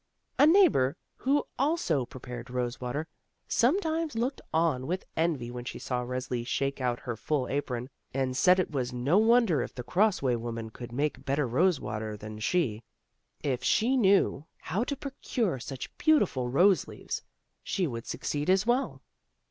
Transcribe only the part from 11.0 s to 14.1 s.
better rosewater than she; if she